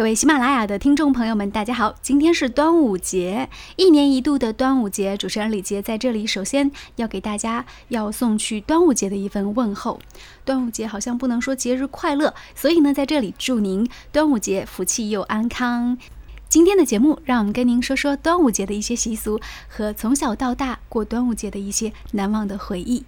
[0.00, 1.94] 各位喜马拉雅的听众朋友们，大家好！
[2.00, 10.00] 今天是端午节，一年一度的端午节，主持人李杰在这里，首先要给大家要送去端午节的一份问候。
[10.42, 15.98] 端午节好像不能说节日快乐，所以呢，在这里祝您端午节福气又安康。
[16.48, 19.38] 今天的节目，让我们跟您说说端午节的一些习俗
[19.68, 23.04] 和从小到大过端午节的一些难忘的回忆。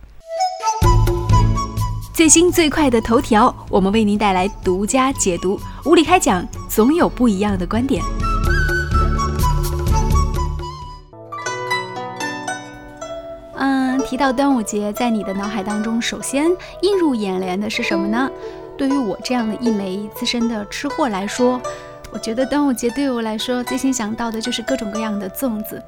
[2.13, 5.59] 最新最快的头条，我们为您带来独家解读。
[5.87, 8.03] 无理开讲，总有不一样的观点。
[13.57, 16.51] 嗯，提到端午节，在你的脑海当中，首先
[16.81, 18.31] 映入眼帘的是什么呢？
[18.79, 21.61] 对于我这样的一枚资深的吃货来说，
[22.11, 25.83] 我觉得端午节对我来说，最先想到的就是各种各样的粽子。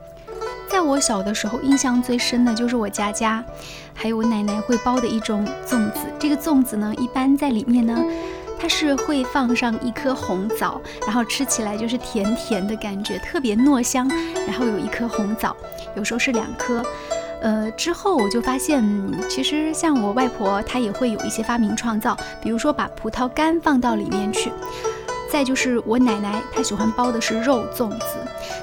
[0.68, 3.42] 在我小的时候，印象最深的就是我家家，
[3.94, 6.00] 还有我奶奶会包的一种粽子。
[6.18, 8.04] 这个粽子呢，一般在里面呢，
[8.64, 14.08] 它是会放上一颗红枣，然后吃起来就是甜甜的感觉，特别糯香。
[14.46, 15.54] 然后有一颗红枣，
[15.94, 16.82] 有时候是两颗。
[17.42, 18.82] 呃，之后我就发现，
[19.28, 24.50] 其实像我外婆她也会有一些发明创造，比如说把葡萄干放到里面去。
[25.30, 28.06] 再就是我奶奶，她喜欢包的是肉粽子。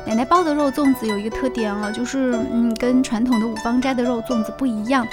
[0.04, 5.06] 奶奶包的肉粽子有一个特点啊，就是嗯，跟传统的五芳斋的肉粽子不一样。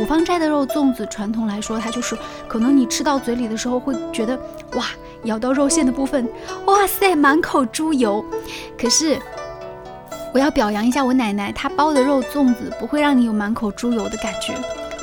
[0.00, 2.16] 五芳斋的肉粽子，传统来说，它就是
[2.48, 4.36] 可能你吃到嘴里的时候会觉得，
[4.74, 4.86] 哇，
[5.24, 6.28] 咬到肉馅的部分，
[6.66, 8.24] 哇塞，满口猪油。
[8.76, 9.18] 可是
[10.32, 14.54] 我要表扬一下我奶奶，她包的肉粽子不会让你有满口猪油的感觉。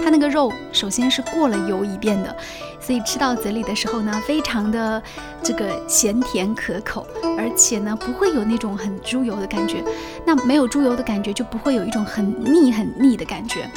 [0.04, 2.36] 它那个肉首先是过了油一遍的，
[2.80, 5.02] 所以吃到嘴里的时候呢，非常的
[5.44, 7.06] 这个咸甜可口，
[7.38, 9.84] 而且呢不会有那种很猪油的感觉。
[10.26, 13.70] 那没有猪油的感觉，就不会有一种很腻很腻的感觉。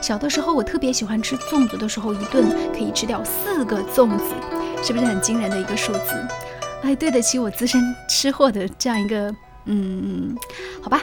[0.00, 4.24] 小的时候我特别喜欢吃粽子的时候，一顿可以吃掉四个粽子，
[4.82, 6.00] 是不是很惊人的一个数字？
[6.82, 9.34] 哎，对得起我资深吃货的这样一个，
[9.66, 10.34] 嗯，
[10.80, 11.02] 好吧。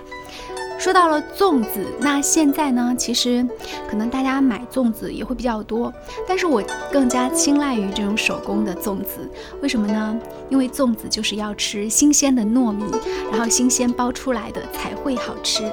[0.80, 2.94] 说到了粽子，那现在呢？
[2.96, 3.44] 其实
[3.90, 5.92] 可能大家买粽子也会比较多，
[6.28, 9.28] 但是我更加青睐于这种手工的粽子。
[9.60, 10.20] 为什么呢？
[10.50, 12.84] 因为粽子就是要吃新鲜的糯米，
[13.32, 15.64] 然后新鲜包出来的才会好吃。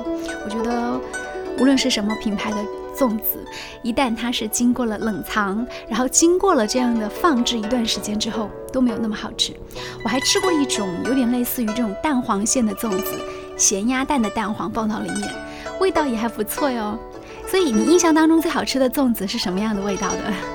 [0.43, 0.99] 我觉得
[1.59, 2.57] 无论是什么品牌的
[2.95, 3.45] 粽子，
[3.83, 9.53] 一旦它是经过了冷藏，然后经过了这样的放置一段时间之后，都没有那么好吃。
[10.05, 13.19] 我还吃过一种有点类似于这种蛋黄馅的粽子。
[13.57, 15.31] 咸鸭蛋的蛋黄放到里面，
[15.81, 16.99] 味道也还不错哟。
[17.47, 20.54] 所以你印象当中最好吃的粽子是什么样的味道的？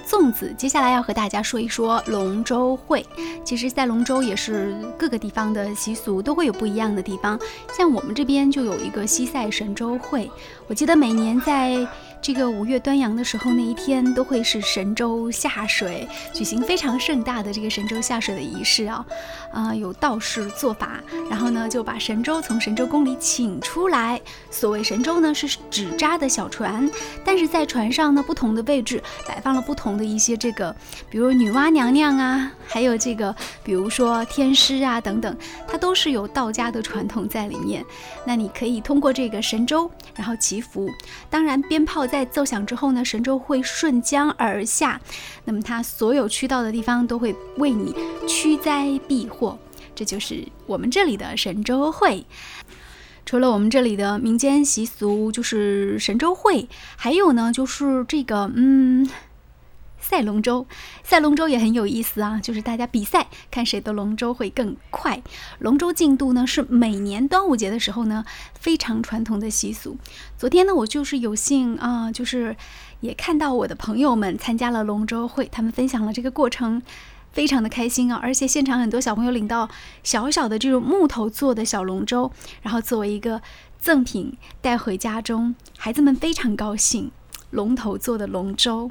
[0.00, 3.04] 粽子，接下来要和大家说一说龙舟会。
[3.44, 7.38] 其实，赛龙舟也是各个地方的习俗都会有不一样的地方。
[7.76, 10.30] 像我们这边就有一个西塞神舟会，
[10.66, 11.86] 我记得每年在。
[12.22, 19.06] 这个五月端阳的时候，那一天都会是神舟下水，举行非常盛大的这个神舟下水的仪式啊，
[19.52, 20.98] 啊，有道士做法，
[21.30, 24.20] 然后呢就把神舟从神舟宫里请出来。
[24.50, 26.90] 所谓神舟呢是纸扎的小船，
[27.24, 30.74] 但是在船上呢不同的位置摆放了不同的一些这个，
[31.08, 33.32] 比如女娲娘娘啊，还有这个
[33.62, 35.36] 比如说天师啊等等，
[35.68, 37.84] 它都是有道家的传统在里面。
[38.24, 40.90] 那你可以通过这个神舟，然后祈福，
[41.30, 42.04] 当然鞭炮。
[42.06, 45.00] 在奏响之后呢，神州会顺江而下，
[45.44, 47.94] 那么它所有去到的地方都会为你
[48.26, 49.58] 驱灾避祸，
[49.94, 52.24] 这就是我们这里的神州会。
[53.24, 59.08] 除了我们这里的民间习俗，就是神州会，还有呢，就是这个，嗯。
[59.98, 60.66] 赛龙舟，
[61.02, 65.20] 赛龙舟也很有意思啊，就是大家比赛，看谁的龙舟会更快。
[65.58, 68.24] 龙舟竞渡呢，是每年端午节的时候呢，
[68.58, 69.96] 非常传统的习俗。
[70.38, 72.56] 昨天呢，我就是有幸啊，就是
[73.00, 76.80] 也看到我的朋友们参加了龙舟会，他们分享了这个过程，
[77.32, 78.20] 非常的开心啊。
[78.22, 79.68] 而且现场很多小朋友领到
[80.04, 82.30] 小小的这种木头做的小龙舟，
[82.62, 83.42] 然后作为一个
[83.78, 87.10] 赠品带回家中，孩子们非常高兴。
[87.50, 88.90] 龙头做的龙舟。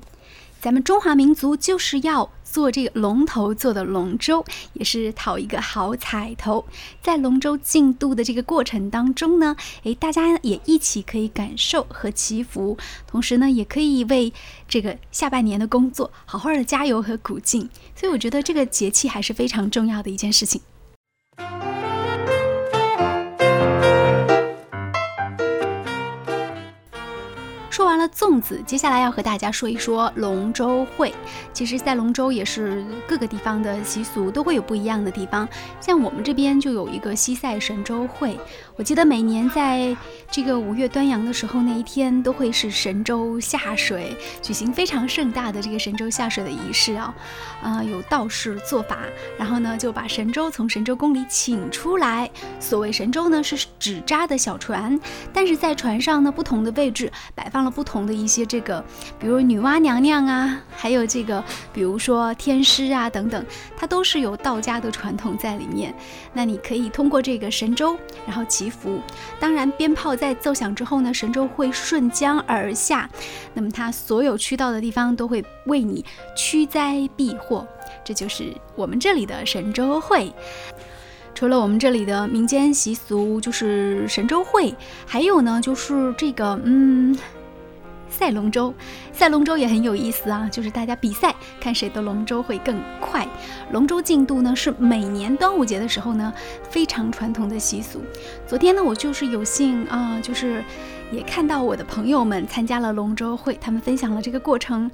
[0.65, 6.65] 咱们中华民族就是要做这个龙头做的龙舟，也是讨一个好彩头。
[7.03, 12.75] 在龙舟竞渡的这个过程当中呢，诶，大家也一起可以感受和祈福，
[13.05, 14.33] 同时呢，也可以为
[14.67, 17.69] 这个下半年的工作好好的加油和鼓劲。
[17.95, 20.59] 所以我觉得这个节气还是非常重要的一件事情。
[28.09, 31.13] 粽子，接下来要和大家说一说龙舟会。
[31.53, 35.47] 其实，在龙舟也是各个地方的习俗都会有不一样的地方。
[35.79, 38.37] 像我们这边就有一个西塞神舟会，
[38.75, 39.95] 我记得每年在
[40.31, 47.13] 这个五月端阳的时候那一天，都会是神舟下水，举行非常盛大的这个神舟下水的仪式啊。
[47.61, 48.99] 啊，有道士做法，
[49.37, 52.29] 然后呢就把神舟从神舟宫里请出来。
[52.59, 54.99] 所谓神舟呢，是纸扎的小船，
[55.31, 58.83] 但是在船上呢，不同的位置摆放了不同同的一些这个，
[59.17, 63.45] 比如女娲娘娘啊，还有这个，比如说天师啊等等，
[63.77, 65.95] 它都是有道家的传统在里面。
[66.33, 67.97] 那你可以通过这个神舟，
[68.27, 68.99] 然后祈福。
[69.39, 73.09] 当然，鞭炮在奏响之后呢，神舟会顺江而下，
[73.53, 76.03] 那么它所有去到的地方都会为你
[76.35, 77.65] 驱灾避祸。
[78.03, 80.33] 这就是我们这里的神舟会。
[81.33, 84.73] 除了我们这里的民间习俗，就是神舟会，
[85.05, 87.13] 还有呢，就是这个，嗯，
[88.17, 88.73] 赛龙舟。
[89.11, 93.27] 赛龙舟也很有意思啊，就是大家比赛，看谁的龙舟会更快。
[93.71, 96.33] 龙舟竞渡呢，是每年端午节的时候呢，
[96.69, 98.01] 非常传统的习俗。
[98.47, 100.63] 昨天呢，我就是有幸啊，就是
[101.11, 104.89] 也看到我的朋友们参加了龙舟会，他们分享了这个过程。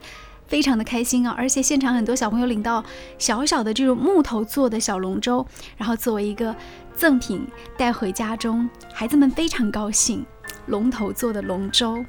[0.47, 1.33] 非常的开心啊！
[1.37, 2.83] 而且现场很多小朋友领到
[3.17, 5.47] 小小的这种木头做的小龙舟，
[5.77, 6.53] 然后作为一个
[6.93, 7.47] 赠品
[7.77, 10.25] 带回家中，孩子们非常高兴。
[10.65, 12.03] 龙头做的龙舟。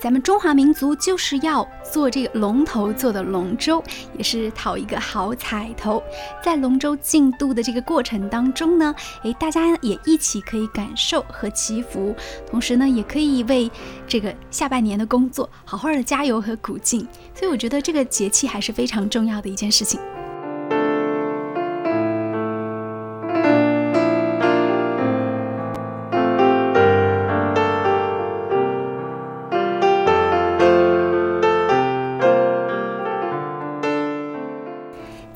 [0.00, 3.82] 咱们中华民族就是要做这个龙头做的龙舟，
[4.18, 6.02] 也是讨一个好彩头。
[6.44, 12.14] 在龙舟竞渡的这个过程当中呢，诶，大家也一起可以感受和祈福，
[12.46, 13.70] 同时呢，也可以为
[14.06, 17.08] 这个下半年的工作好好的加油和鼓劲。
[17.34, 19.98] 所以我觉得这个节气还是非常重要的一件事情。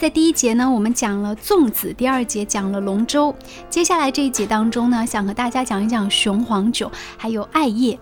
[0.08, 3.34] 在第一节呢，我们讲了粽子；第二节讲了龙舟。
[3.68, 7.98] 接下来这一节当中呢，想和大家讲一讲雄黄酒，还有艾叶。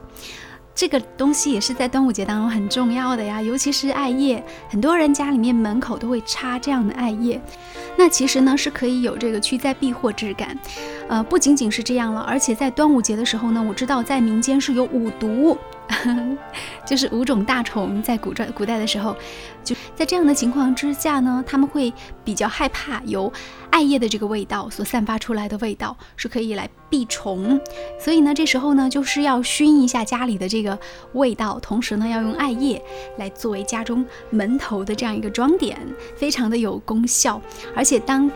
[0.73, 7.43] 这个东西也是在端午节当中很重要的呀，尤其是艾叶，很多人家里面门口都会插这样的艾叶。
[7.97, 10.56] 那其实呢，是可以有这个驱灾避祸之感。
[11.09, 15.59] 呃，不仅仅是这样了，而且在端午节的时候呢，我知道在民间是有五毒。
[16.85, 19.17] 就是五种大虫，在古代古代的时候，
[19.65, 21.93] 就在这样的情况之下呢，他们会
[22.25, 23.33] 比较害怕由
[23.71, 27.61] 艾叶的这个味道所散发出来的味道是可以来避虫，
[27.99, 30.79] 所以呢，这时候呢，就是要熏一下家里的这个
[31.12, 32.83] 味道，同时呢，要用艾叶
[33.19, 35.79] 来作为家中门头的这样一个装点，
[36.17, 37.41] 非常的有功效，
[37.75, 38.31] 而且当。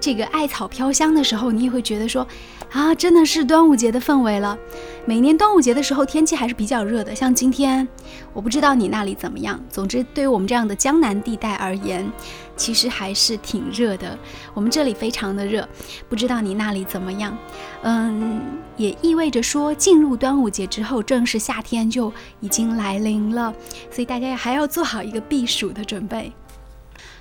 [0.00, 2.26] 这个艾草飘香的时候，你也会觉得说，
[2.70, 4.56] 啊，真的是端午节的氛围了。
[5.04, 7.86] 每年端午节的时候，天气还是比较热的，像今天，
[8.32, 9.58] 我不知道你那里怎么样。
[9.68, 12.10] 总之，对于我们这样的江南地带而言，
[12.56, 14.16] 其实还是挺热的。
[14.54, 15.68] 我们这里非常的热，
[16.08, 17.36] 不知道你那里怎么样？
[17.82, 18.40] 嗯，
[18.76, 23.52] 也意味着说，进入端午节之后，正式夏天就已经来临了，
[23.90, 26.32] 所以大家还要做好一个避暑的准备。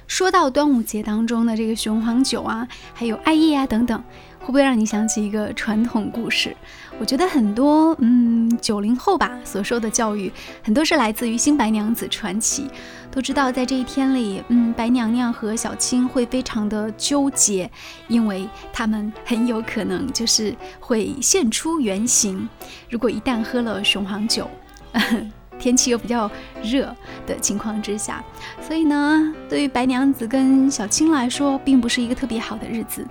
[0.07, 4.01] 说到端午节当中的这个雄黄酒啊，还有艾叶啊等等，
[4.39, 6.55] 会不会让你想起一个传统故事？
[6.97, 10.31] 我觉得很多嗯九零后吧所受的教育，
[10.63, 12.67] 很多是来自于新白娘子传奇。
[13.11, 17.69] 都知道在这一天里，嗯，白娘娘和小青会非常的纠结，
[18.07, 22.47] 因为他们很有可能就是会现出原形。
[22.89, 24.49] 如果一旦喝了雄黄酒。
[25.59, 26.29] 天气又比较
[26.63, 28.23] 热的情况之下，
[28.61, 33.05] 所以呢，对于白娘子跟小青来说，并不是一个特别好的日子。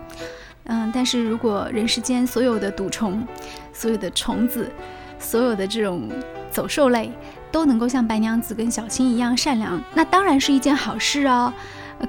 [0.64, 3.25] 嗯，但是如果人世间所有的毒虫、
[3.73, 4.70] 所有的虫子、
[5.18, 6.09] 所有的这种
[6.50, 7.12] 走兽类
[7.52, 11.52] 都能够像白娘子跟小青一样善良，那当然是一件好事哦。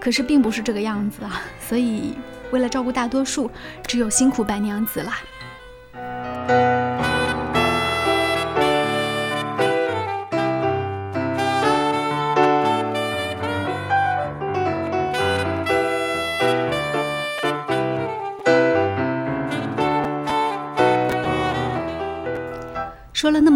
[0.02, 2.16] 可是并不是这个样子啊，所以
[2.52, 3.50] 为了照顾大多数，
[3.86, 7.07] 只有辛苦白娘子啦。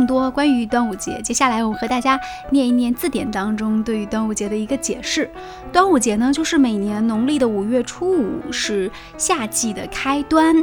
[0.01, 5.29] 更多关于端午节，接下来我和大家念一念字典当中对于端午节的一个解释。
[5.71, 10.55] 端午节呢，就是每年农历的五月初五，是夏季的开端。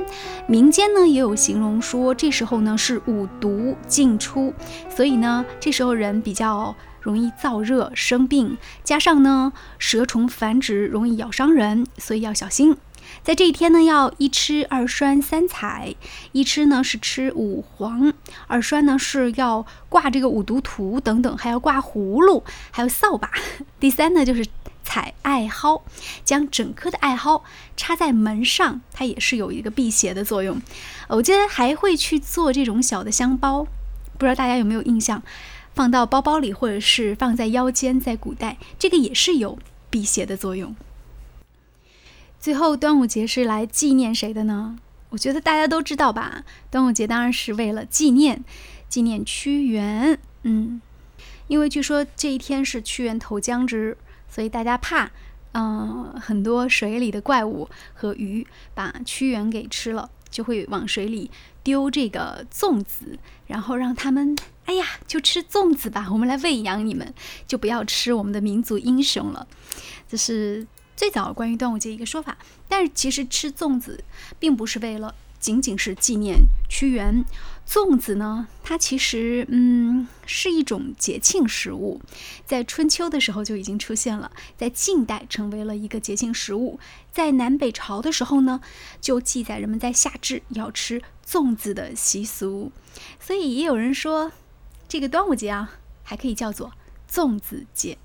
[0.48, 4.52] 民间呢也有形容说，这时候呢是五毒尽出，
[4.90, 12.76] 所以呢这时候人比较容易燥热生病，加上呢蛇虫繁殖容易咬伤人，所以要小心。
[13.22, 15.94] 在这一天呢，要一吃二拴三彩。
[16.32, 18.12] 一吃呢是吃五黄，
[18.46, 23.30] 二拴呢是要挂这个五毒图等等，还要挂葫芦，还有扫把。
[23.80, 24.46] 第三呢就是
[24.82, 25.82] 采艾蒿，
[26.24, 27.42] 将整颗的艾蒿
[27.76, 30.60] 插在门上，它也是有一个辟邪的作用。
[31.08, 33.64] 我记得还会去做这种小的香包，
[34.16, 35.22] 不知道大家有没有印象？
[35.74, 39.58] 放到包包里，或者是放在腰间，在古代这个也是有
[39.90, 40.74] 辟邪的作用。
[42.40, 44.78] 最后，端午节是来纪念谁的呢？
[45.10, 46.44] 我觉得大家都知道吧。
[46.70, 48.44] 端午节当然是为了纪念
[48.88, 50.18] 纪念屈原。
[50.42, 50.80] 嗯，
[51.48, 55.10] 因为据说这一天是屈原投江之日，所以大家怕，
[55.52, 61.30] 嗯，很多水里的怪物和鱼把屈原给吃了，就会往水里
[61.64, 63.18] 丢这个粽子，
[63.48, 67.12] 然后让他们，哎呀，就吃粽子吧，我们来喂养你们，
[67.48, 69.48] 就不要吃我们的民族英雄了。
[70.08, 70.66] 这是。
[70.98, 72.36] 最早关于端午节一个说法，
[72.66, 74.02] 但是其实吃粽子
[74.40, 77.24] 并不是为了仅仅是纪念屈原。
[77.64, 82.00] 粽子呢，它其实嗯是一种节庆食物，
[82.44, 86.80] 在春秋的时候就已经出现了，在近代成为了一个节庆食物。
[87.12, 88.60] 在南北朝的时候呢，
[89.00, 92.72] 就记载人们在夏至要吃粽子的习俗。
[93.20, 94.32] 所以也有人说，
[94.88, 96.72] 这个端午节啊，还可以叫做
[97.08, 97.98] 粽子节。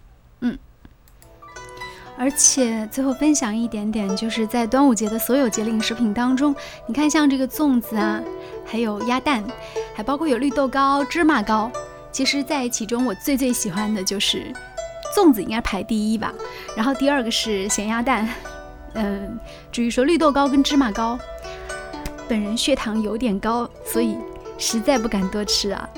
[2.18, 6.56] 而且最后分享一点点，就是在端午节的所有节令食品当中，
[6.86, 8.22] 你看像这个粽子啊，
[8.66, 9.44] 还有鸭蛋，
[9.94, 11.72] 还包括有绿豆糕、芝麻糕。
[12.12, 14.54] 其实，在其中我最最喜欢的就是
[15.16, 16.32] 粽子，应该排第一吧。
[16.78, 18.30] 然后第二个是咸鸭蛋。
[18.94, 19.40] 嗯，
[19.72, 21.18] 至于说绿豆糕跟芝麻糕，
[22.28, 24.16] 本人血糖有点高，所以
[24.60, 25.90] 实在不敢多吃啊。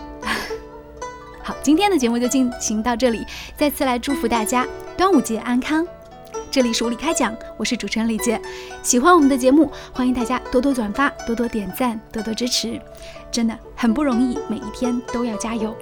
[1.43, 3.25] 好，今天的节目就进行到这里，
[3.57, 5.85] 再次来祝福大家端午节安康。
[6.55, 8.41] 这里是无理开讲，我是主持人李杰。
[8.81, 12.79] 喜欢我们的节目，欢迎大家多多转发、多多点赞、多多支持，
[13.29, 15.75] 真的很不容易，每一天都要加油。